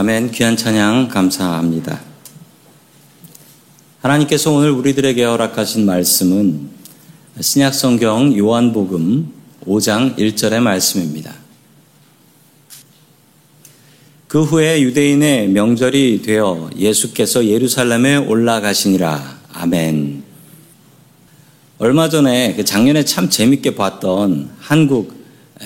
[0.00, 0.30] 아멘.
[0.30, 2.00] 귀한 찬양 감사합니다.
[4.00, 6.68] 하나님께서 오늘 우리들에게 허락하신 말씀은
[7.40, 9.32] 신약성경 요한복음
[9.66, 11.34] 5장 1절의 말씀입니다.
[14.28, 19.40] 그 후에 유대인의 명절이 되어 예수께서 예루살렘에 올라가시니라.
[19.52, 20.22] 아멘.
[21.78, 25.12] 얼마 전에 그 작년에 참 재밌게 봤던 한국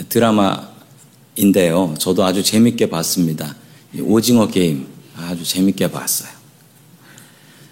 [0.09, 1.97] 드라마인데요.
[1.99, 3.57] 저도 아주 재밌게 봤습니다.
[4.01, 6.31] 오징어 게임 아주 재밌게 봤어요.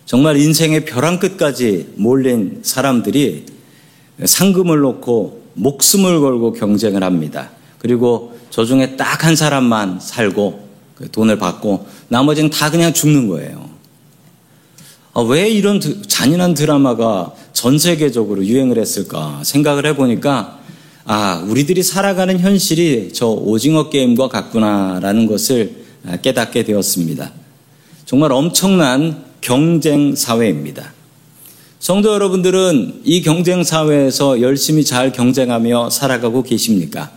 [0.05, 3.47] 정말 인생의 벼랑 끝까지 몰린 사람들이
[4.25, 7.51] 상금을 놓고 목숨을 걸고 경쟁을 합니다.
[7.79, 13.69] 그리고 저 중에 딱 한 사람만 살고 그 돈을 받고 나머지는 다 그냥 죽는 거예요.
[15.13, 20.59] 아, 왜 이런 잔인한 드라마가 전 세계적으로 유행을 했을까 생각을 해보니까
[21.05, 25.80] 아, 우리들이 살아가는 현실이 저 오징어 게임과 같구나라는 것을
[26.23, 27.33] 깨닫게 되었습니다.
[28.07, 30.93] 정말 엄청난 경쟁 사회입니다.
[31.79, 37.11] 성도 여러분들은 이 경쟁 사회에서 열심히 잘 경쟁하며 살아가고 계십니까?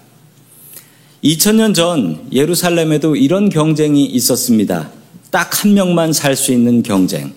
[1.23, 4.89] 2000년 전 예루살렘에도 이런 경쟁이 있었습니다.
[5.31, 7.33] 딱 한 명만 살 수 있는 경쟁.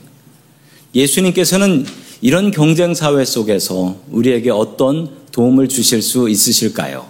[0.94, 1.86] 예수님께서는
[2.20, 7.06] 이런 경쟁 사회 속에서 우리에게 어떤 도움을 주실 수 있으실까요?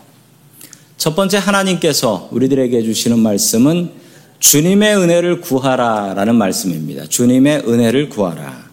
[0.96, 3.90] 첫 번째 하나님께서 우리들에게 주시는 말씀은
[4.38, 7.06] 주님의 은혜를 구하라 라는 말씀입니다.
[7.06, 8.66] 주님의 은혜를 구하라.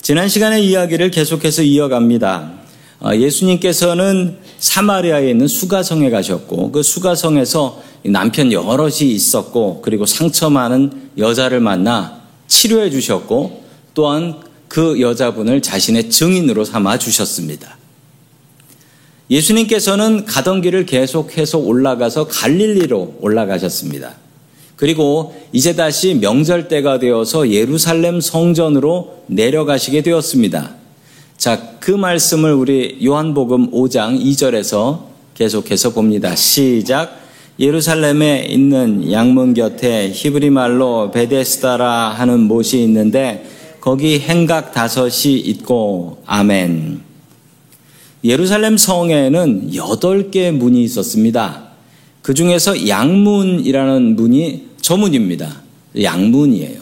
[0.00, 2.52] 지난 시간의 이야기를 계속해서 이어갑니다.
[3.00, 11.60] 어, 예수님께서는 사마리아에 있는 수가성에 가셨고 그 수가성에서 남편 여럿이 있었고 그리고 상처 많은 여자를
[11.60, 13.64] 만나 치료해 주셨고
[13.94, 17.77] 또한 그 여자분을 자신의 증인으로 삼아 주셨습니다.
[19.30, 24.14] 예수님께서는 가던 길을 계속해서 올라가서 갈릴리로 올라가셨습니다.
[24.76, 30.74] 그리고 이제 다시 명절 때가 되어서 예루살렘 성전으로 내려가시게 되었습니다.
[31.36, 35.02] 자, 그 말씀을 우리 요한복음 5장 2절에서
[35.34, 36.34] 계속해서 봅니다.
[36.34, 37.18] 시작.
[37.60, 43.44] 예루살렘에 있는 양문 곁에 히브리 말로 베데스다라 하는 못이 있는데
[43.80, 47.07] 거기 행각 다섯이 있고 아멘.
[48.24, 51.68] 예루살렘 성에는 여덟 개 문이 있었습니다.
[52.22, 55.62] 그 중에서 양문이라는 문이 저 문입니다.
[56.00, 56.80] 양문이에요.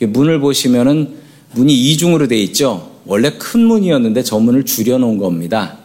[0.00, 1.14] 문을 보시면은
[1.52, 2.90] 문이 이중으로 되어 있죠.
[3.06, 5.78] 원래 큰 문이었는데 저 문을 줄여놓은 겁니다.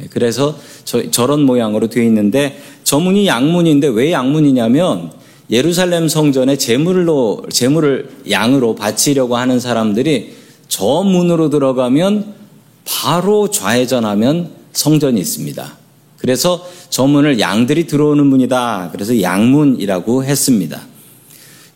[0.00, 5.12] 예, 그래서 저, 저런 모양으로 되어 있는데 저 문이 양문인데 왜 양문이냐면
[5.50, 10.34] 예루살렘 성전에 제물로 제물을 양으로 바치려고 하는 사람들이
[10.68, 12.39] 저 문으로 들어가면
[12.84, 15.76] 바로 좌회전하면 성전이 있습니다.
[16.18, 18.90] 그래서 저 문을 양들이 들어오는 문이다.
[18.92, 20.80] 그래서 양문이라고 했습니다.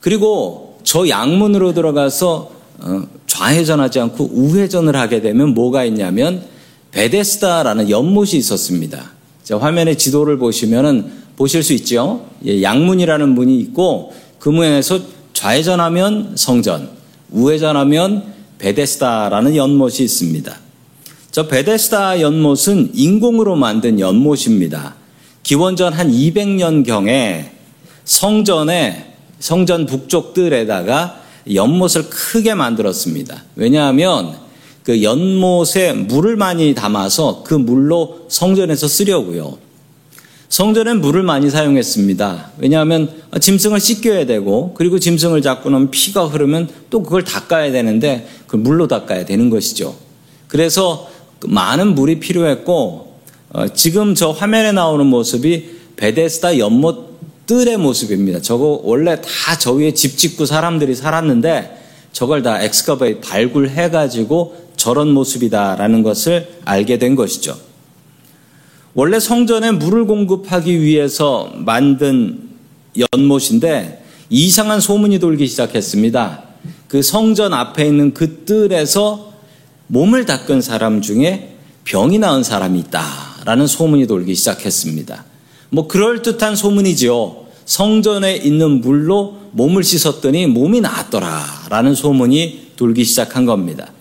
[0.00, 2.50] 그리고 저 양문으로 들어가서
[2.80, 6.44] 어, 좌회전하지 않고 우회전을 하게 되면 뭐가 있냐면
[6.90, 9.12] 베데스다라는 연못이 있었습니다.
[9.50, 12.26] 화면에 지도를 보시면은 보실 수 있죠.
[12.46, 15.00] 예, 양문이라는 문이 있고 그 문에서
[15.32, 16.90] 좌회전하면 성전,
[17.30, 20.63] 우회전하면 베데스다라는 연못이 있습니다.
[21.34, 24.94] 저 베데스다 연못은 인공으로 만든 연못입니다.
[25.42, 27.46] 기원전 한 200년경에
[28.04, 31.20] 성전에 성전 북쪽 뜰에다가
[31.52, 33.42] 연못을 크게 만들었습니다.
[33.56, 34.36] 왜냐하면
[34.84, 39.58] 그 연못에 물을 많이 담아서 그 물로 성전에서 쓰려고요.
[40.50, 42.52] 성전엔 물을 많이 사용했습니다.
[42.58, 48.54] 왜냐하면 짐승을 씻겨야 되고 그리고 짐승을 잡고 나면 피가 흐르면 또 그걸 닦아야 되는데 그
[48.54, 49.96] 물로 닦아야 되는 것이죠.
[50.46, 51.13] 그래서 그
[51.46, 53.14] 많은 물이 필요했고
[53.50, 57.14] 어, 지금 저 화면에 나오는 모습이 베데스다 연못
[57.46, 58.40] 뜰의 모습입니다.
[58.40, 65.10] 저거 원래 다 저 위에 집 짓고 사람들이 살았는데 저걸 다 엑스커베이 발굴해 가지고 저런
[65.12, 67.56] 모습이다라는 것을 알게 된 것이죠.
[68.94, 72.50] 원래 성전에 물을 공급하기 위해서 만든
[73.12, 76.42] 연못인데 이상한 소문이 돌기 시작했습니다.
[76.88, 79.33] 그 성전 앞에 있는 그 뜰에서
[79.94, 81.54] 몸을 닦은 사람 중에
[81.84, 85.24] 병이 나은 사람이 있다라는 소문이 돌기 시작했습니다.
[85.70, 87.44] 뭐 그럴듯한 소문이지요.
[87.64, 93.92] 성전에 있는 물로 몸을 씻었더니 몸이 나았더라라는 소문이 돌기 시작한 겁니다.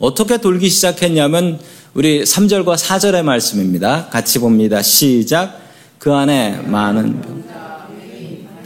[0.00, 1.60] 어떻게 돌기 시작했냐면
[1.94, 4.08] 우리 3절과 4절의 말씀입니다.
[4.08, 4.82] 같이 봅니다.
[4.82, 5.60] 시작.
[6.00, 7.22] 그 안에 많은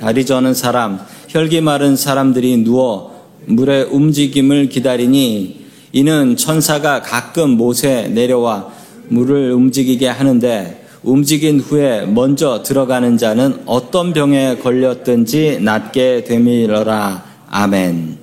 [0.01, 5.64] 다리 저는 사람, 혈기 마른 사람들이 누워 물의 움직임을 기다리니
[5.95, 8.69] 이는 천사가 가끔 못에 내려와
[9.07, 17.25] 물을 움직이게 하는데 움직인 후에 먼저 들어가는 자는 어떤 병에 걸렸든지 낫게 되밀어라.
[17.49, 18.19] 아멘.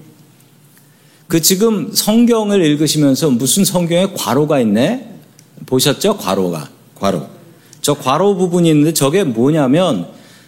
[1.30, 5.08] 그 지금 성경을 읽으시면서 무슨 성경에 괄호가 있네?
[5.66, 6.18] 보셨죠?
[6.18, 6.68] 괄호가.
[6.96, 7.26] 괄호.
[7.80, 10.08] 저 괄호 부분이 있는데 저게 뭐냐면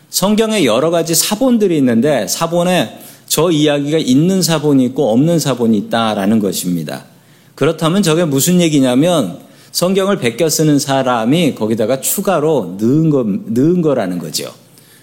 [0.09, 7.12] 성경에 여러 가지 사본들이 있는데 사본에 저 이야기가 있는 사본이 있고 없는 사본이 있다라는 것입니다.
[7.55, 9.39] 그렇다면 저게 무슨 얘기냐면
[9.71, 14.53] 성경을 베껴 쓰는 사람이 거기다가 추가로 넣은 거, 넣은 거라는 거죠.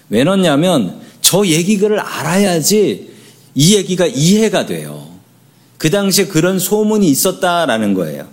[0.09, 3.11] 왜 넣냐면 저 얘기를 알아야지
[3.55, 5.07] 이 얘기가 이해가 돼요.
[5.77, 8.27] 그 당시에 그런 소문이 있었다라는 거예요.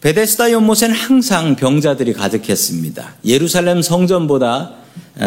[0.00, 3.14] 베데스다 연못에는 항상 병자들이 가득했습니다.
[3.24, 4.72] 예루살렘 성전보다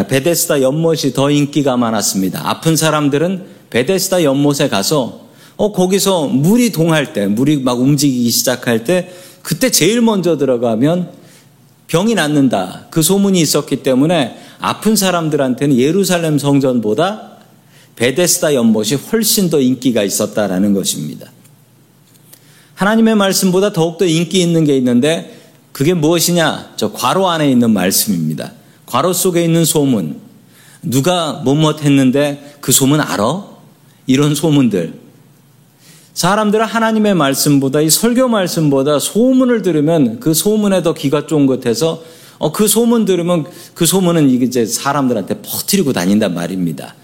[0.10, 2.42] 베데스다 연못이 더 인기가 많았습니다.
[2.44, 5.25] 아픈 사람들은 베데스다 연못에 가서
[5.58, 9.12] 어, 거기서 물이 동할 때, 물이 막 움직이기 시작할 때,
[9.42, 11.10] 그때 제일 먼저 들어가면
[11.88, 12.88] 병이 낫는다.
[12.90, 17.38] 그 소문이 있었기 때문에 아픈 사람들한테는 예루살렘 성전보다
[17.96, 21.32] 베데스다 연못이 훨씬 더 인기가 있었다라는 것입니다.
[22.74, 25.40] 하나님의 말씀보다 더욱더 인기 있는 게 있는데
[25.72, 26.74] 그게 무엇이냐?
[26.76, 28.54] 저 괄호 안에 있는 말씀입니다.
[28.86, 30.20] 괄호 속에 있는 소문.
[30.82, 33.44] 누가 뭐뭐 했는데 그 소문 알아?
[34.08, 35.05] 이런 소문들.
[36.16, 42.02] 사람들은 하나님의 말씀보다 이 설교 말씀보다 소문을 들으면 그 소문에 더 귀가 쫑긋해서
[42.38, 46.96] 어, 그 소문 들으면 그 소문은 이제 사람들한테 퍼뜨리고 다닌단 말입니다.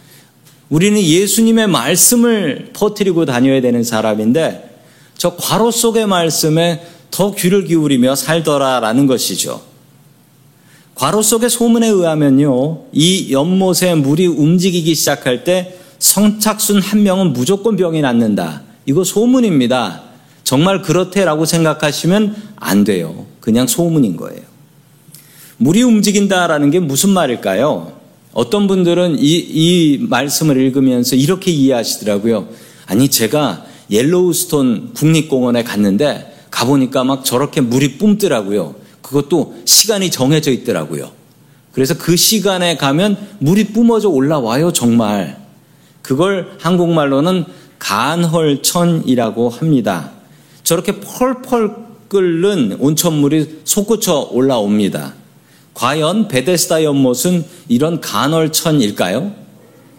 [0.70, 4.80] 우리는 예수님의 말씀을 퍼뜨리고 다녀야 되는 사람인데
[5.18, 6.82] 저 괄호 속의 말씀에
[7.12, 9.62] 더 귀를 기울이며 살더라라는 것이죠.
[10.96, 18.02] 괄호 속의 소문에 의하면요, 이 연못에 물이 움직이기 시작할 때 성착순 한 명은 무조건 병이
[18.02, 18.71] 낫는다.
[18.86, 20.02] 이거 소문입니다.
[20.44, 23.26] 정말 그렇대라고 생각하시면 안 돼요.
[23.40, 24.42] 그냥 소문인 거예요.
[25.58, 27.94] 물이 움직인다라는 게 무슨 말일까요?
[28.34, 32.48] 어떤 분들은 이, 이 말씀을 읽으면서 이렇게 이해하시더라고요.
[32.88, 38.76] 아니, 제가 옐로우스톤 국립공원에 갔는데 가보니까 막 저렇게 물이 뿜더라고요.
[39.02, 41.12] 그것도 시간이 정해져 있더라고요.
[41.72, 45.40] 그래서 그 시간에 가면 물이 뿜어져 올라와요, 정말.
[46.02, 47.46] 그걸 한국말로는
[47.82, 50.12] 간헐천이라고 합니다.
[50.64, 51.76] 저렇게 펄펄
[52.08, 55.14] 끓는 온천물이 솟구쳐 올라옵니다.
[55.74, 59.32] 과연 베데스다 연못은 이런 간헐천일까요?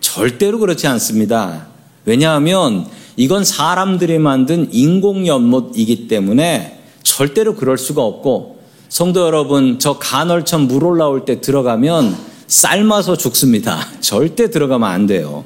[0.00, 1.67] 절대로 그렇지 않습니다.
[2.05, 2.87] 왜냐하면
[3.17, 10.85] 이건 사람들이 만든 인공 연못이기 때문에 절대로 그럴 수가 없고 성도 여러분 저 간헐천 물
[10.85, 13.88] 올라올 때 들어가면 삶아서 죽습니다.
[14.00, 15.44] 절대 들어가면 안 돼요.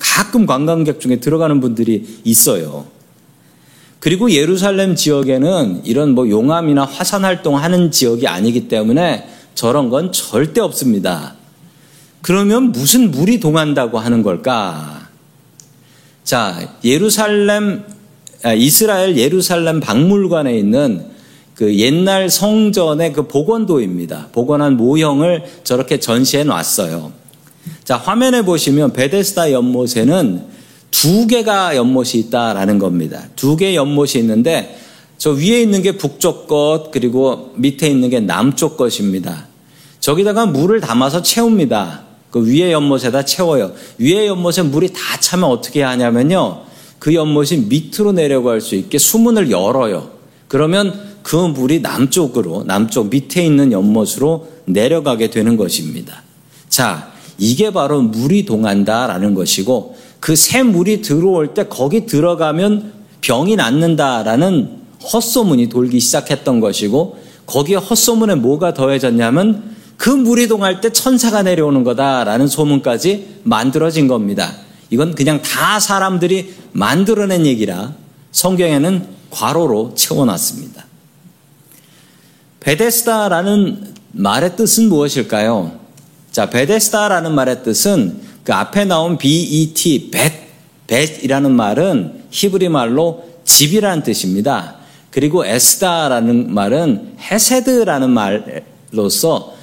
[0.00, 2.86] 가끔 관광객 중에 들어가는 분들이 있어요.
[4.00, 11.34] 그리고 예루살렘 지역에는 이런 뭐 용암이나 화산 활동하는 지역이 아니기 때문에 저런 건 절대 없습니다.
[12.22, 15.08] 그러면 무슨 물이 동한다고 하는 걸까?
[16.24, 17.84] 자, 예루살렘,
[18.42, 21.06] 아, 이스라엘 예루살렘 박물관에 있는
[21.54, 24.28] 그 옛날 성전의 그 복원도입니다.
[24.32, 27.19] 복원한 모형을 저렇게 전시해 놨어요.
[27.90, 30.44] 자, 화면에 보시면 베데스다 연못에는
[30.92, 33.24] 두 개가 연못이 있다라는 겁니다.
[33.34, 34.78] 두 개의 연못이 있는데
[35.18, 39.48] 저 위에 있는 게 북쪽 것 그리고 밑에 있는 게 남쪽 것입니다.
[39.98, 42.02] 저기다가 물을 담아서 채웁니다.
[42.30, 43.72] 그 위에 연못에다 채워요.
[43.98, 46.60] 위에 연못에 물이 다 차면 어떻게 하냐면요.
[47.00, 50.10] 그 연못이 밑으로 내려갈 수 있게 수문을 열어요.
[50.46, 50.94] 그러면
[51.24, 56.22] 그 물이 남쪽으로, 남쪽 밑에 있는 연못으로 내려가게 되는 것입니다.
[56.68, 57.09] 자,
[57.40, 62.92] 이게 바로 물이 동한다라는 것이고 그 새 물이 들어올 때 거기 들어가면
[63.22, 64.80] 병이 낫는다라는
[65.12, 72.46] 헛소문이 돌기 시작했던 것이고 거기에 헛소문에 뭐가 더해졌냐면 그 물이 동할 때 천사가 내려오는 거다라는
[72.46, 74.52] 소문까지 만들어진 겁니다.
[74.90, 77.94] 이건 그냥 다 사람들이 만들어낸 얘기라
[78.32, 80.84] 성경에는 괄호로 채워놨습니다.
[82.60, 85.79] 베데스다라는 말의 뜻은 무엇일까요?
[86.30, 90.34] 자, 베데스다라는 말의 뜻은 그 앞에 나온 bet, bet,
[90.86, 94.76] bet이라는 말은 히브리 말로 집이라는 뜻입니다.
[95.10, 99.54] 그리고 에스다라는 말은 헤세드라는 말로서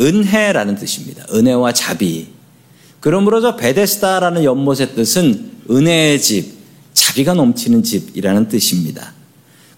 [0.00, 1.26] 은혜라는 뜻입니다.
[1.32, 2.28] 은혜와 자비.
[3.00, 6.52] 그러므로 저 베데스다라는 연못의 뜻은 은혜의 집,
[6.94, 9.12] 자비가 넘치는 집이라는 뜻입니다.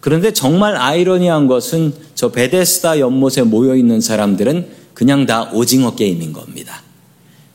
[0.00, 6.80] 그런데 정말 아이러니한 것은 저 베데스다 연못에 모여 있는 사람들은 그냥 다 오징어 게임인 겁니다.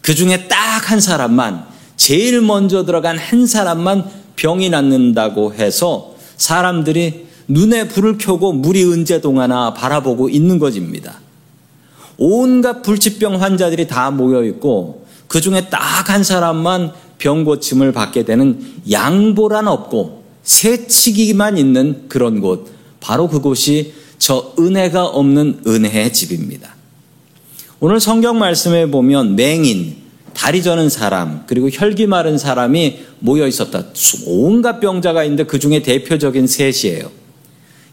[0.02, 0.58] 그 중에 딱
[0.92, 4.04] 한 사람만, 제일 먼저 들어간 한 사람만
[4.36, 11.22] 병이 낫는다고 해서 사람들이 눈에 불을 켜고 물이 언제 동하나 바라보고 있는 것입니다.
[12.18, 18.62] 온갖 불치병 환자들이 다 모여 있고 그 중에 딱 한 사람만 병 고침을 받게 되는
[18.92, 22.68] 양보란 없고 새치기만 있는 그런 곳
[23.00, 26.77] 바로 그곳이 저 은혜가 없는 은혜의 집입니다.
[27.80, 29.98] 오늘 성경 말씀에 보면 맹인,
[30.34, 33.84] 다리 저는 사람, 그리고 혈기 마른 사람이 모여 있었다.
[34.26, 37.12] 온갖 병자가 있는데 그 중에 대표적인 셋이에요.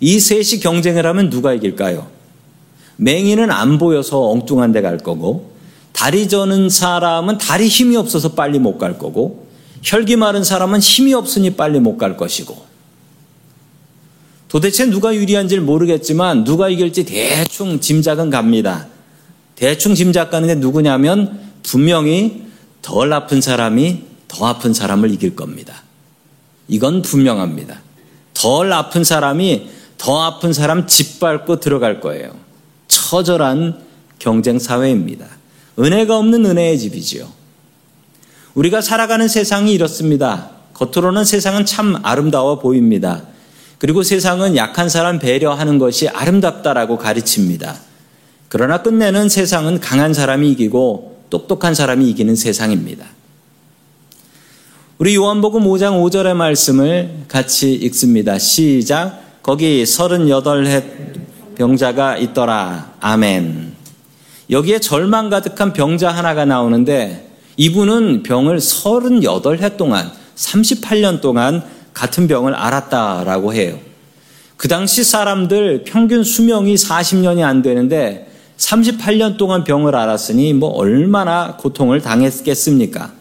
[0.01, 2.07] 이 셋이 경쟁을 하면 누가 이길까요?
[2.97, 5.53] 맹인은 안 보여서 엉뚱한 데 갈 거고,
[5.93, 9.47] 다리 저는 사람은 다리 힘이 없어서 빨리 못 갈 거고,
[9.83, 12.57] 혈기 마른 사람은 힘이 없으니 빨리 못 갈 것이고,
[14.49, 18.87] 도대체 누가 유리한지 모르겠지만 누가 이길지 대충 짐작은 갑니다.
[19.57, 22.45] 대충 짐작 가는데 누구냐면 분명히
[22.83, 25.83] 덜 아픈 사람이 더 아픈 사람을 이길 겁니다.
[26.69, 27.81] 이건 분명합니다.
[28.35, 32.35] 덜 아픈 사람이 더 아픈 사람 짓밟고 들어갈 거예요.
[32.89, 33.81] 처절한
[34.19, 35.27] 경쟁 사회입니다.
[35.79, 37.29] 은혜가 없는 은혜의 집이지요.
[38.55, 40.51] 우리가 살아가는 세상이 이렇습니다.
[40.75, 43.23] 겉으로는 세상은 참 아름다워 보입니다.
[43.79, 47.77] 그리고 세상은 약한 사람 배려하는 것이 아름답다라고 가르칩니다.
[48.55, 53.05] 그러나 끝내는 세상은 강한 사람이 이기고 똑똑한 사람이 이기는 세상입니다.
[54.99, 58.39] 우리 요한복음 5장 5절의 말씀을 같이 읽습니다.
[58.39, 59.41] 시작.
[59.43, 60.85] 거기 38해
[61.57, 62.93] 병자가 있더라.
[63.01, 63.75] 아멘.
[64.51, 73.53] 여기에 절망 가득한 병자 하나가 나오는데 이분은 병을 38해 동안 38년 동안 같은 병을 앓았다라고
[73.53, 73.81] 해요.
[74.57, 82.01] 그 당시 사람들 평균 수명이 40년이 안 되는데 38년 동안 병을 앓았으니 뭐 얼마나 고통을
[82.01, 83.13] 당했겠습니까?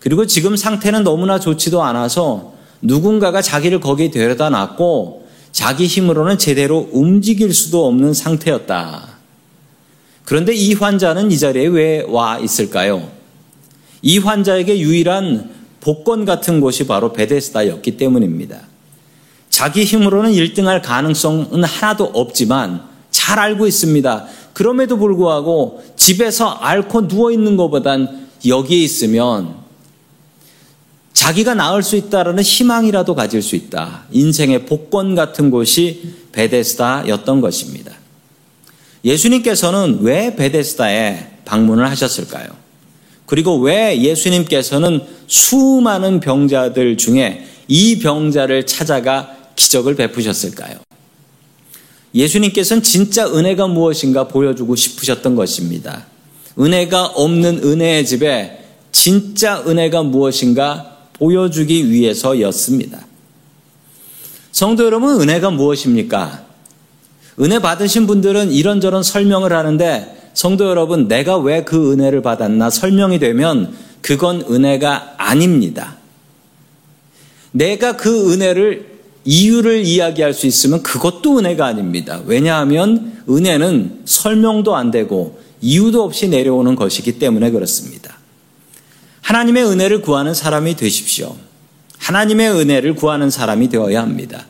[0.00, 7.54] 그리고 지금 상태는 너무나 좋지도 않아서 누군가가 자기를 거기에 데려다 놨고 자기 힘으로는 제대로 움직일
[7.54, 9.14] 수도 없는 상태였다.
[10.24, 13.08] 그런데 이 환자는 이 자리에 왜 와 있을까요?
[14.02, 18.60] 이 환자에게 유일한 복권 같은 곳이 바로 베데스다였기 때문입니다.
[19.48, 24.26] 자기 힘으로는 1등할 가능성은 하나도 없지만 잘 알고 있습니다.
[24.54, 29.56] 그럼에도 불구하고 집에서 앓고 누워 있는 것보단 여기에 있으면
[31.12, 34.04] 자기가 나을 수 있다라는 희망이라도 가질 수 있다.
[34.12, 37.92] 인생의 복권 같은 곳이 베데스다였던 것입니다.
[39.04, 42.48] 예수님께서는 왜 베데스다에 방문을 하셨을까요?
[43.26, 50.76] 그리고 왜 예수님께서는 수많은 병자들 중에 이 병자를 찾아가 기적을 베푸셨을까요?
[52.14, 56.06] 예수님께서는 진짜 은혜가 무엇인가 보여주고 싶으셨던 것입니다.
[56.58, 63.06] 은혜가 없는 은혜의 집에 진짜 은혜가 무엇인가 보여주기 위해서였습니다.
[64.52, 66.44] 성도 여러분, 은혜가 무엇입니까?
[67.40, 73.74] 은혜 받으신 분들은 이런저런 설명을 하는데 성도 여러분, 내가 왜 그 은혜를 받았나 설명이 되면
[74.00, 75.96] 그건 은혜가 아닙니다.
[77.50, 78.93] 내가 그 은혜를
[79.24, 82.20] 이유를 이야기할 수 있으면 그것도 은혜가 아닙니다.
[82.26, 88.18] 왜냐하면 은혜는 설명도 안 되고 이유도 없이 내려오는 것이기 때문에 그렇습니다.
[89.22, 91.34] 하나님의 은혜를 구하는 사람이 되십시오.
[91.98, 94.44] 하나님의 은혜를 구하는 사람이 되어야 합니다.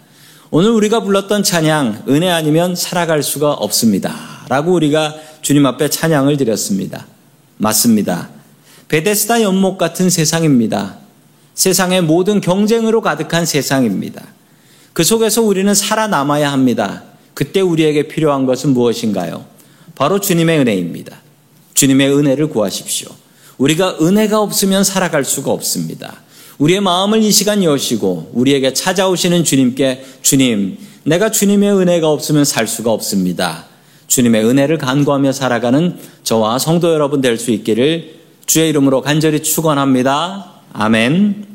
[0.50, 4.44] 오늘 우리가 불렀던 찬양, 은혜 아니면 살아갈 수가 없습니다.
[4.48, 7.06] 라고 우리가 주님 앞에 찬양을 드렸습니다.
[7.58, 8.30] 맞습니다.
[8.88, 10.98] 베데스다 연못 같은 세상입니다.
[11.54, 14.33] 세상의 모든 경쟁으로 가득한 세상입니다.
[14.94, 17.02] 그 속에서 우리는 살아남아야 합니다.
[17.34, 19.44] 그때 우리에게 필요한 것은 무엇인가요?
[19.96, 21.20] 바로 주님의 은혜입니다.
[21.74, 23.08] 주님의 은혜를 구하십시오.
[23.58, 26.22] 우리가 은혜가 없으면 살아갈 수가 없습니다.
[26.58, 32.92] 우리의 마음을 이 시간 여시고 우리에게 찾아오시는 주님께 주님, 내가 주님의 은혜가 없으면 살 수가
[32.92, 33.66] 없습니다.
[34.06, 38.14] 주님의 은혜를 간구하며 살아가는 저와 성도 여러분 될 수 있기를
[38.46, 40.52] 주의 이름으로 간절히 축원합니다.
[40.72, 41.53] 아멘.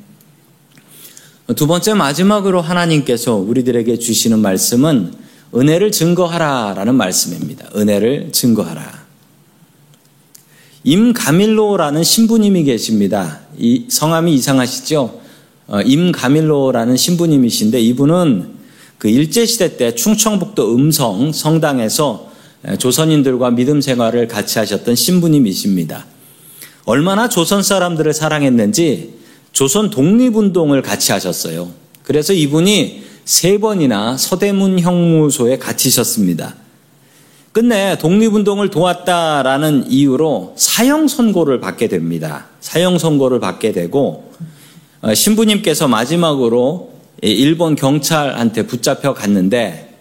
[1.56, 5.14] 두 번째 마지막으로 하나님께서 우리들에게 주시는 말씀은
[5.56, 7.68] 은혜를 증거하라라는 말씀입니다.
[7.76, 9.00] 은혜를 증거하라.
[10.84, 13.40] 임가밀로라는 신부님이 계십니다.
[13.58, 15.22] 이 성함이 이상하시죠?
[15.68, 18.60] 어, 임가밀로라는 신부님이신데 이분은
[19.00, 22.30] 그 일제시대 때 충청북도 음성 성당에서
[22.78, 26.06] 조선인들과 믿음 생활을 같이 하셨던 신부님이십니다.
[26.86, 29.20] 얼마나 조선 사람들을 사랑했는지
[29.60, 31.68] 조선 독립운동을 같이 하셨어요.
[32.04, 36.56] 그래서 이분이 세 번이나 서대문 형무소에 갇히셨습니다.
[37.52, 42.46] 끝내 독립운동을 도왔다라는 이유로 사형 선고를 받게 됩니다.
[42.62, 44.32] 사형 선고를 받게 되고
[45.02, 49.94] 어, 신부님께서 마지막으로 일본 경찰한테 붙잡혀 갔는데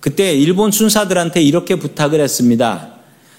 [0.00, 2.88] 그때 일본 순사들한테 이렇게 부탁을 했습니다.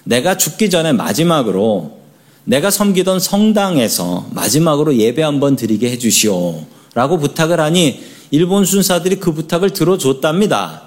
[0.04, 1.98] 내가 죽기 전에 마지막으로
[2.46, 6.64] 내가 섬기던 성당에서 마지막으로 예배 한번 드리게 해주시오.
[6.94, 8.00] 라고 부탁을 하니
[8.30, 10.82] 일본 순사들이 그 부탁을 들어줬답니다.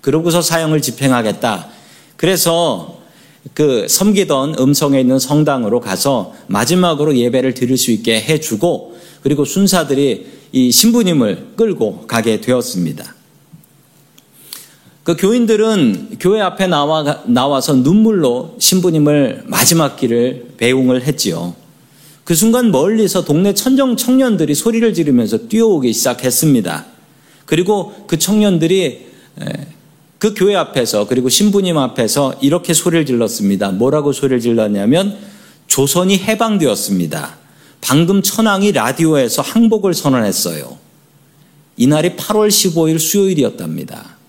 [0.00, 1.68] 그러고서 사형을 집행하겠다.
[2.16, 3.00] 그래서
[3.54, 10.70] 그 섬기던 음성에 있는 성당으로 가서 마지막으로 예배를 드릴 수 있게 해주고 그리고 순사들이 이
[10.70, 13.19] 신부님을 끌고 가게 되었습니다.
[15.02, 21.54] 그 교인들은 교회 앞에 나와, 나와서 눈물로 신부님을 마지막 길을 배웅을 했지요.
[22.24, 26.86] 그 순간 멀리서 동네 천정 청년들이 소리를 지르면서 뛰어오기 시작했습니다.
[27.46, 29.06] 그리고 그 청년들이
[30.18, 33.72] 그 교회 앞에서 그리고 신부님 앞에서 이렇게 소리를 질렀습니다.
[33.72, 35.16] 뭐라고 소리를 질렀냐면
[35.66, 37.38] 조선이 해방되었습니다.
[37.80, 40.78] 방금 천황이 라디오에서 항복을 선언했어요.
[41.78, 44.19] 이날이 8월 15일 수요일이었답니다.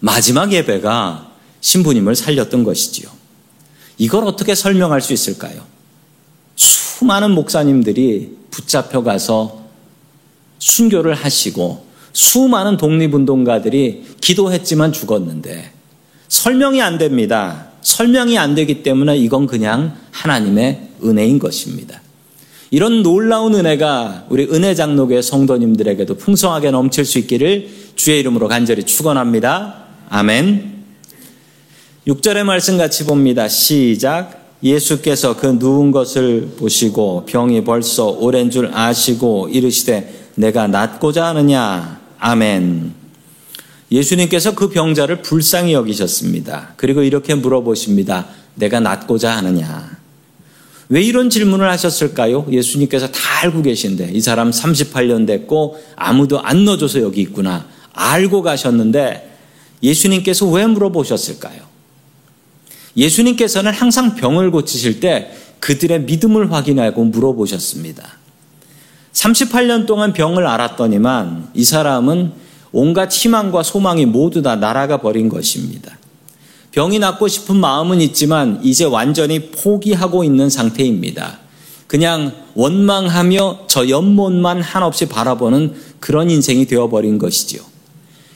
[0.00, 1.30] 마지막 예배가
[1.60, 3.10] 신부님을 살렸던 것이지요.
[3.98, 5.62] 이걸 어떻게 설명할 수 있을까요?
[6.56, 9.64] 수많은 목사님들이 붙잡혀 가서
[10.58, 15.72] 순교를 하시고 수많은 독립운동가들이 기도했지만 죽었는데
[16.28, 17.68] 설명이 안 됩니다.
[17.82, 22.00] 설명이 안 되기 때문에 이건 그냥 하나님의 은혜인 것입니다.
[22.70, 29.79] 이런 놀라운 은혜가 우리 은혜 장로교의 성도님들에게도 풍성하게 넘칠 수 있기를 주의 이름으로 간절히 축원합니다.
[30.12, 30.82] 아멘.
[32.08, 33.46] 6절의 말씀 같이 봅니다.
[33.46, 34.56] 시작.
[34.60, 42.00] 예수께서 그 누운 것을 보시고 병이 벌써 오랜 줄 아시고 이르시되 내가 낫고자 하느냐.
[42.18, 42.92] 아멘.
[43.92, 46.74] 예수님께서 그 병자를 불쌍히 여기셨습니다.
[46.76, 48.26] 그리고 이렇게 물어보십니다.
[48.56, 49.96] 내가 낫고자 하느냐.
[50.88, 52.48] 왜 이런 질문을 하셨을까요?
[52.50, 57.64] 예수님께서 다 알고 계신데 이 사람 38년 됐고 아무도 안 넣어줘서 여기 있구나.
[57.92, 59.29] 알고 가셨는데
[59.82, 61.62] 예수님께서 왜 물어보셨을까요?
[62.96, 68.18] 예수님께서는 항상 병을 고치실 때 그들의 믿음을 확인하고 물어보셨습니다.
[69.12, 72.32] 38년 동안 병을 앓았더니만 이 사람은
[72.72, 75.98] 온갖 희망과 소망이 모두 다 날아가 버린 것입니다.
[76.72, 81.40] 병이 낫고 싶은 마음은 있지만 이제 완전히 포기하고 있는 상태입니다.
[81.88, 87.69] 그냥 원망하며 저 연못만 한없이 바라보는 그런 인생이 되어버린 것이지요.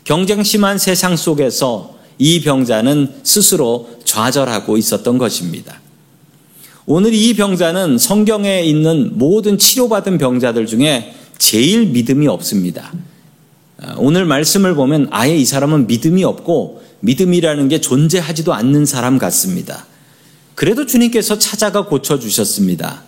[0.05, 5.81] 경쟁 심한 세상 속에서 이 병자는 스스로 좌절하고 있었던 것입니다.
[6.87, 12.93] 오늘 이 병자는 성경에 있는 모든 치료받은 병자들 중에 제일 믿음이 없습니다.
[13.81, 19.87] 아, 오늘 말씀을 보면 아예 이 사람은 믿음이 없고 믿음이라는 게 존재하지도 않는 사람 같습니다.
[20.55, 23.03] 그래도 주님께서 찾아가 고쳐주셨습니다.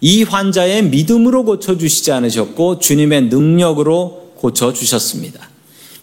[0.00, 5.50] 이 환자의 믿음으로 고쳐주시지 않으셨고 주님의 능력으로 고쳐주셨습니다.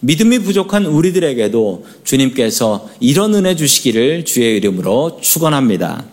[0.00, 6.04] 믿음이 부족한 우리들에게도 주님께서 이런 은혜 주시기를 주의 이름으로 축원합니다.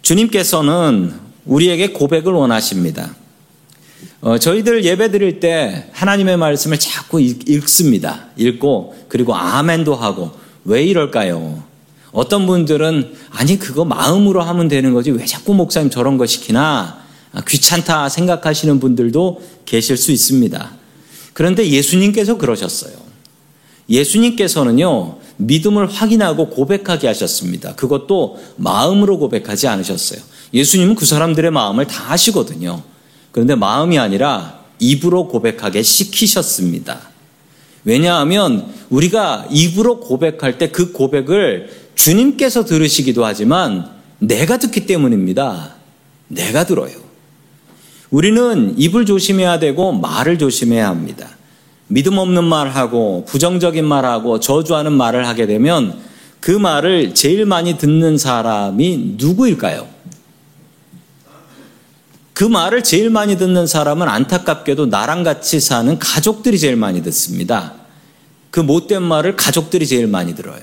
[0.00, 1.12] 주님께서는
[1.44, 3.14] 우리에게 고백을 원하십니다.
[4.20, 10.30] 어, 저희들 예배 드릴 때 하나님의 말씀을 자꾸 읽, 습니다 읽고 그리고 아멘도 하고
[10.64, 11.62] 왜 이럴까요?
[12.12, 17.40] 어떤 분들은 아니 그거 마음으로 하면 되는 거지 왜 자꾸 목사님 저런 거 시키나 아,
[17.48, 20.81] 귀찮다 생각하시는 분들도 계실 수 있습니다.
[21.32, 22.92] 그런데 예수님께서 그러셨어요.
[23.88, 27.74] 예수님께서는요, 믿음을 확인하고 고백하게 하셨습니다.
[27.74, 30.20] 그것도 마음으로 고백하지 않으셨어요.
[30.54, 32.82] 예수님은 그 사람들의 마음을 다 아시거든요.
[33.32, 37.12] 그런데 마음이 아니라 입으로 고백하게 시키셨습니다.
[37.84, 45.74] 왜냐하면 우리가 입으로 고백할 때 그 고백을 주님께서 들으시기도 하지만 내가 듣기 때문입니다.
[46.28, 47.11] 내가 들어요.
[48.12, 51.30] 우리는 입을 조심해야 되고 말을 조심해야 합니다.
[51.88, 55.98] 믿음 없는 말하고 부정적인 말하고 저주하는 말을 하게 되면
[56.38, 59.88] 그 말을 제일 많이 듣는 사람이 누구일까요?
[62.34, 67.74] 그 말을 제일 많이 듣는 사람은 안타깝게도 나랑 같이 사는 가족들이 제일 많이 듣습니다.
[68.50, 70.60] 그 못된 말을 가족들이 제일 많이 들어요.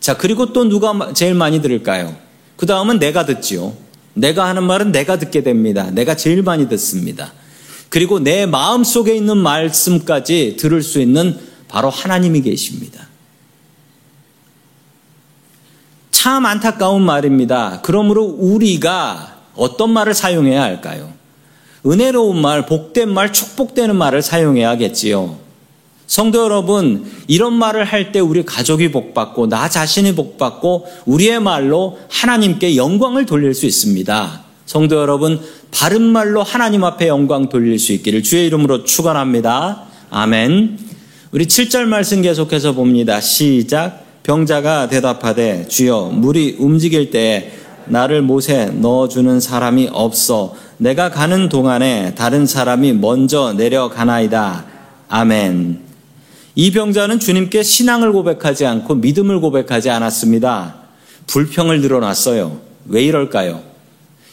[0.00, 2.16] 자, 그리고 또 누가 제일 많이 들을까요?
[2.56, 3.83] 그 다음은 내가 듣지요.
[4.14, 5.90] 내가 하는 말은 내가 듣게 됩니다.
[5.90, 7.32] 내가 제일 많이 듣습니다.
[7.88, 13.08] 그리고 내 마음 속에 있는 말씀까지 들을 수 있는 바로 하나님이 계십니다.
[16.10, 17.80] 참 안타까운 말입니다.
[17.82, 21.12] 그러므로 우리가 어떤 말을 사용해야 할까요?
[21.86, 25.43] 은혜로운 말, 복된 말, 축복되는 말을 사용해야겠지요.
[26.14, 32.76] 성도 여러분, 이런 말을 할 때 우리 가족이 복받고, 나 자신이 복받고, 우리의 말로 하나님께
[32.76, 34.44] 영광을 돌릴 수 있습니다.
[34.64, 35.40] 성도 여러분,
[35.72, 39.86] 바른 말로 하나님 앞에 영광 돌릴 수 있기를 주의 이름으로 축원합니다.
[40.10, 40.78] 아멘.
[41.32, 43.20] 우리 7절 말씀 계속해서 봅니다.
[43.20, 44.04] 시작.
[44.22, 47.50] 병자가 대답하되 주여 물이 움직일 때
[47.86, 54.64] 나를 못에 넣어주는 사람이 없어 내가 가는 동안에 다른 사람이 먼저 내려가나이다.
[55.08, 55.93] 아멘.
[56.56, 60.76] 이 병자는 주님께 신앙을 고백하지 않고 믿음을 고백하지 않았습니다.
[61.26, 62.60] 불평을 늘어놨어요.
[62.86, 63.62] 왜 이럴까요?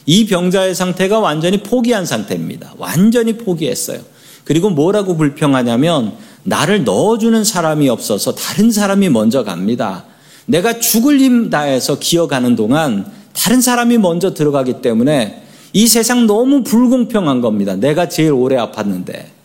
[0.06, 2.74] 이 병자의 상태가 완전히 포기한 상태입니다.
[2.78, 4.00] 완전히 포기했어요.
[4.44, 6.12] 그리고 뭐라고 불평하냐면
[6.44, 10.04] 나를 넣어주는 사람이 없어서 다른 사람이 먼저 갑니다.
[10.46, 17.40] 내가 죽을 힘 다해서 기어가는 동안 다른 사람이 먼저 들어가기 때문에 이 세상 너무 불공평한
[17.40, 17.76] 겁니다.
[17.76, 19.41] 내가 제일 오래 아팠는데.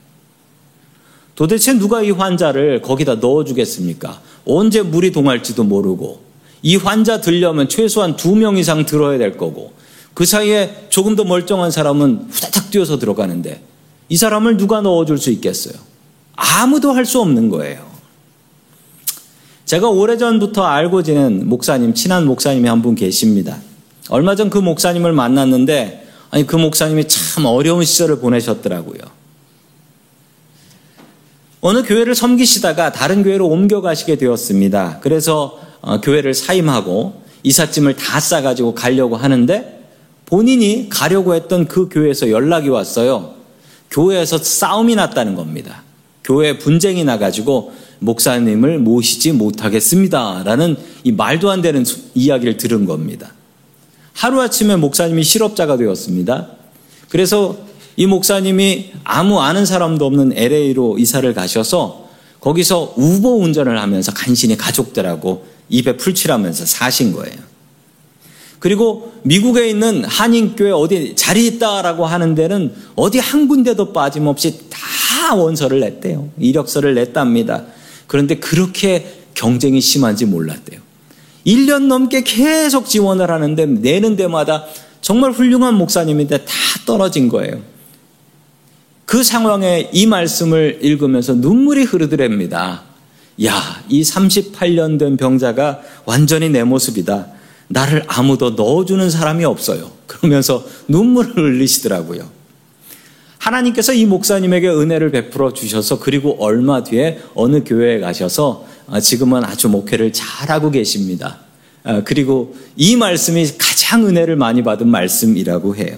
[1.37, 4.19] 도대체 누가 이 환자를 거기다 넣어주겠습니까?
[4.45, 6.19] 언제 물이 동할지도 모르고
[6.63, 9.71] 이 환자 들려면 최소한 두 명 이상 들어야 될 거고
[10.15, 13.61] 그 사이에 조금 더 멀쩡한 사람은 후다닥 뛰어서 들어가는데
[14.09, 15.75] 이 사람을 누가 넣어줄 수 있겠어요?
[16.35, 17.85] 아무도 할 수 없는 거예요.
[19.65, 23.57] 제가 오래전부터 알고 지낸 목사님, 친한 목사님이 한 분 계십니다.
[24.09, 28.99] 얼마 전 그 목사님을 만났는데, 아니, 그 목사님이 참 어려운 시절을 보내셨더라고요.
[31.61, 34.99] 어느 교회를 섬기시다가 다른 교회로 옮겨가시게 되었습니다.
[35.01, 39.85] 그래서 어, 교회를 사임하고 이삿짐을 다 싸가지고 가려고 하는데
[40.25, 43.35] 본인이 가려고 했던 그 교회에서 연락이 왔어요.
[43.89, 45.83] 교회에서 싸움이 났다는 겁니다.
[46.23, 50.43] 교회 분쟁이 나가지고 목사님을 모시지 못하겠습니다.
[50.43, 53.33] 라는 이 말도 안 되는 이야기를 들은 겁니다.
[54.13, 56.49] 하루아침에 목사님이 실업자가 되었습니다.
[57.09, 57.57] 그래서
[57.97, 62.07] 이 목사님이 아무 아는 사람도 없는 LA로 이사를 가셔서
[62.39, 67.35] 거기서 우보 운전을 하면서 간신히 가족들하고 입에 풀칠하면서 사신 거예요.
[68.59, 75.79] 그리고 미국에 있는 한인교회 어디 자리 있다라고 하는 데는 어디 한 군데도 빠짐없이 다 원서를
[75.79, 76.29] 냈대요.
[76.39, 77.63] 이력서를 냈답니다.
[78.05, 80.79] 그런데 그렇게 경쟁이 심한지 몰랐대요.
[81.47, 84.65] 1년 넘게 계속 지원을 하는데 내는 데마다
[85.01, 86.53] 정말 훌륭한 목사님인데 다
[86.85, 87.59] 떨어진 거예요.
[89.07, 92.83] 그 상황에 이 말씀을 읽으면서 눈물이 흐르더랍니다.
[93.45, 97.27] 야, 이 38년 된 병자가 완전히 내 모습이다.
[97.69, 99.91] 나를 아무도 넣어주는 사람이 없어요.
[100.07, 102.29] 그러면서 눈물을 흘리시더라고요.
[103.37, 109.69] 하나님께서 이 목사님에게 은혜를 베풀어 주셔서 그리고 얼마 뒤에 어느 교회에 가셔서 아, 지금은 아주
[109.69, 111.39] 목회를 잘하고 계십니다.
[111.85, 115.97] 아, 그리고 이 말씀이 가장 은혜를 많이 받은 말씀이라고 해요.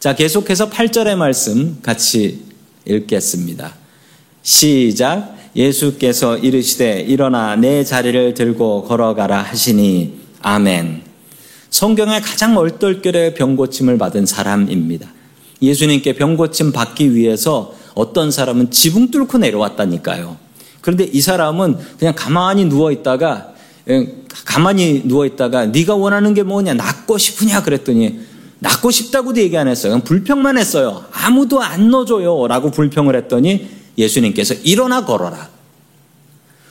[0.00, 2.46] 자, 계속해서 8절의 말씀 같이
[2.86, 3.74] 읽겠습니다.
[4.40, 5.36] 시작.
[5.54, 11.02] 예수께서 이르시되 일어나 내 자리를 들고 걸어가라 하시니 아멘.
[11.68, 15.12] 성경에 가장 얼떨결에 병고침을 받은 사람입니다.
[15.60, 20.38] 예수님께 병고침 받기 위해서 어떤 사람은 지붕 뚫고 내려왔다니까요.
[20.80, 23.52] 그런데 이 사람은 그냥 가만히 누워 있다가
[23.90, 24.08] 예,
[24.46, 28.29] 가만히 누워 있다가 네가 원하는 게 뭐냐 낫고 싶으냐 그랬더니
[28.60, 30.00] 낫고 싶다고도 얘기 안 했어요.
[30.04, 31.04] 불평만 했어요.
[31.12, 33.68] 아무도 안 넣어줘요 라고 불평을 했더니
[33.98, 35.48] 예수님께서 일어나 걸어라.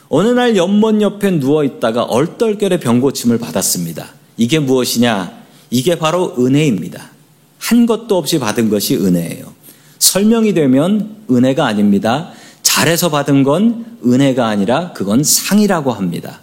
[0.08, 4.08] 어느 날 연못 옆에 누워 있다가 얼떨결에 병고침을 받았습니다.
[4.38, 5.39] 이게 무엇이냐?
[5.69, 7.12] 이게 바로 은혜입니다.
[7.60, 9.54] 한 것도 없이 받은 것이 은혜예요.
[9.99, 12.32] 설명이 되면 은혜가 아닙니다.
[12.63, 16.41] 잘해서 받은 건 은혜가 아니라 그건 상이라고 합니다.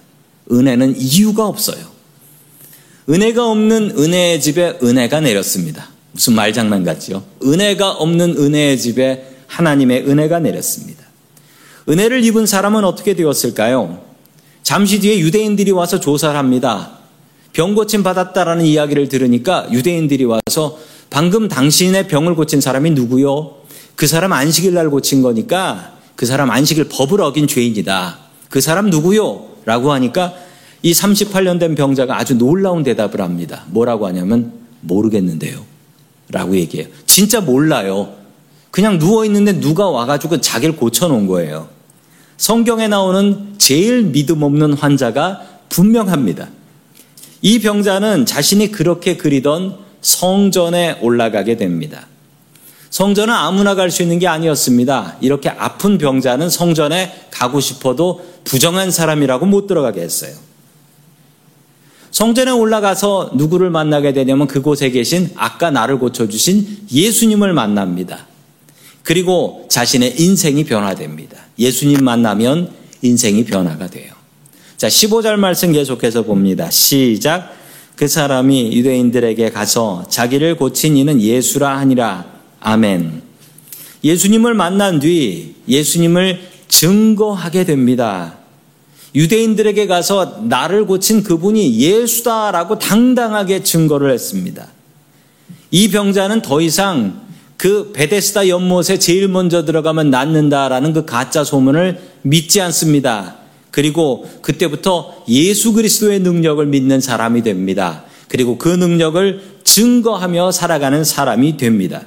[0.52, 1.95] 은혜는 이유가 없어요.
[3.08, 5.88] 은혜가 없는 은혜의 집에 은혜가 내렸습니다.
[6.10, 7.22] 무슨 말장난 같지요?
[7.44, 11.04] 은혜가 없는 은혜의 집에 하나님의 은혜가 내렸습니다.
[11.88, 14.02] 은혜를 입은 사람은 어떻게 되었을까요?
[14.64, 16.98] 잠시 뒤에 유대인들이 와서 조사를 합니다.
[17.52, 23.58] 병 고침 받았다라는 이야기를 들으니까 유대인들이 와서 방금 당신의 병을 고친 사람이 누구요?
[23.94, 28.18] 그 사람 안식일 날 고친 거니까 그 사람 안식일 법을 어긴 죄인이다.
[28.50, 29.44] 그 사람 누구요?
[29.64, 30.34] 라고 하니까
[30.82, 33.64] 이 38년 된 병자가 아주 놀라운 대답을 합니다.
[33.68, 35.64] 뭐라고 하냐면 모르겠는데요.
[36.30, 36.88] 라고 얘기해요.
[37.06, 38.14] 진짜 몰라요.
[38.70, 41.68] 그냥 누워 있는데 누가 와가지고 자기를 고쳐놓은 거예요.
[42.36, 46.48] 성경에 나오는 제일 믿음 없는 환자가 분명합니다.
[47.42, 52.06] 이 병자는 자신이 그렇게 그리던 성전에 올라가게 됩니다.
[52.90, 55.16] 성전은 아무나 갈 수 있는 게 아니었습니다.
[55.20, 60.32] 이렇게 아픈 병자는 성전에 가고 싶어도 부정한 사람이라고 못 들어가게 했어요.
[62.16, 68.26] 성전에 올라가서 누구를 만나게 되냐면 그곳에 계신 아까 나를 고쳐주신 예수님을 만납니다.
[69.02, 71.36] 그리고 자신의 인생이 변화됩니다.
[71.58, 72.70] 예수님 만나면
[73.02, 74.14] 인생이 변화가 돼요.
[74.78, 76.70] 자, 15절 말씀 계속해서 봅니다.
[76.70, 77.54] 시작.
[77.96, 82.24] 그 사람이 유대인들에게 가서 자기를 고친 이는 예수라 하니라.
[82.60, 83.20] 아멘.
[84.02, 88.38] 예수님을 만난 뒤 예수님을 증거하게 됩니다.
[89.16, 94.66] 유대인들에게 가서 나를 고친 그분이 예수다라고 당당하게 증거를 했습니다.
[95.70, 97.22] 이 병자는 더 이상
[97.56, 103.36] 그 베데스다 연못에 제일 먼저 들어가면 낫는다라는 그 가짜 소문을 믿지 않습니다.
[103.70, 108.04] 그리고 그때부터 예수 그리스도의 능력을 믿는 사람이 됩니다.
[108.28, 112.02] 그리고 그 능력을 증거하며 살아가는 사람이 됩니다.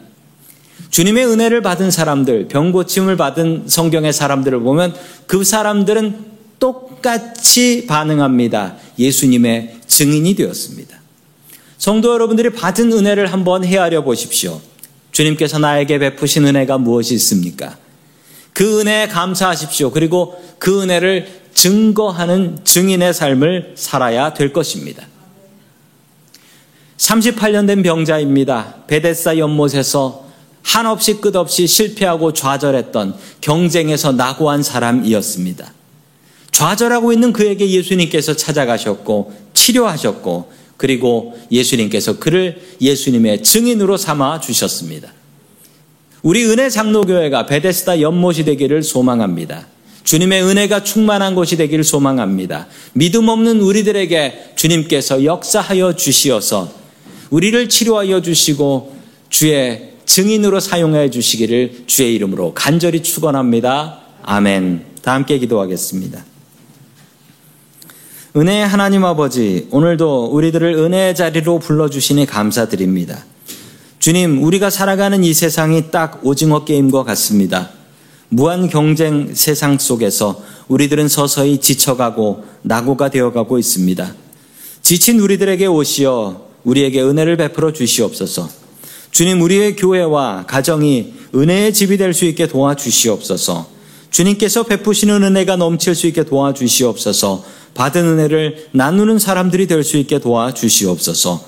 [0.91, 4.93] 주님의 은혜를 받은 사람들, 병 고침을 받은 성경의 사람들을 보면
[5.27, 8.75] 그 사람들은 똑같이 반응합니다.
[8.97, 10.99] 예수님의 증인이 되었습니다.
[11.77, 14.59] 성도 여러분들이 받은 은혜를 한번 헤아려 보십시오.
[15.11, 17.77] 주님께서 나에게 베푸신 은혜가 무엇이 있습니까?
[18.53, 19.91] 그 은혜에 감사하십시오.
[19.91, 25.05] 그리고 그 은혜를 증거하는 증인의 삶을 살아야 될 것입니다.
[26.97, 28.83] 38년 된 병자입니다.
[28.87, 30.27] 베데사 연못에서
[30.61, 35.78] 한없이 끝없이 실패하고 좌절했던 경쟁에서 낙오한 사람이었습니다.
[36.59, 45.13] 좌절하고 있는 그에게 예수님께서 찾아가셨고 치료하셨고 그리고 예수님께서 그를 예수님의 증인으로 삼아 주셨습니다.
[46.21, 49.67] 우리 은혜 장로교회가 베데스다 연못이 되기를 소망합니다.
[50.03, 52.67] 주님의 은혜가 충만한 곳이 되기를 소망합니다.
[52.91, 56.73] 믿음 없는 우리들에게 주님께서 역사하여 주시어서
[57.29, 58.97] 우리를 치료하여 주시고
[59.29, 64.01] 주의 증인으로 사용해 주시기를 주의 이름으로 간절히 축원합니다.
[64.23, 64.87] 아멘.
[65.01, 66.25] 다 함께 기도하겠습니다.
[68.35, 73.25] 은혜의 하나님 아버지, 오늘도 우리들을 은혜의 자리로 불러주시니 감사드립니다.
[73.97, 77.71] 주님, 우리가 살아가는 이 세상이 딱 오징어 게임과 같습니다.
[78.29, 84.13] 무한 경쟁 세상 속에서 우리들은 서서히 지쳐가고 낙오가 되어가고 있습니다.
[84.83, 88.47] 지친 우리들에게 오시어 우리에게 은혜를 베풀어 주시옵소서.
[89.09, 93.79] 주님, 우리의 교회와 가정이 은혜의 집이 될 수 있게 도와주시옵소서.
[94.11, 97.43] 주님께서 베푸시는 은혜가 넘칠 수 있게 도와주시옵소서.
[97.73, 101.43] 받은 은혜를 나누는 사람들이 될 수 있게 도와주시옵소서.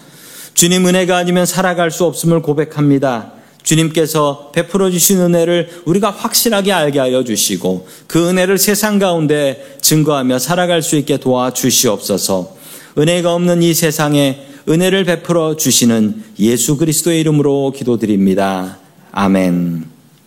[0.54, 3.34] 주님 은혜가 아니면 살아갈 수 없음을 고백합니다.
[3.64, 10.82] 주님께서 베풀어 주신 은혜를 우리가 확실하게 알게 하여 주시고 그 은혜를 세상 가운데 증거하며 살아갈
[10.82, 12.56] 수 있게 도와주시옵소서.
[12.98, 18.78] 은혜가 없는 이 세상에 은혜를 베풀어 주시는 예수 그리스도의 이름으로 기도드립니다.
[19.12, 20.01] 아멘.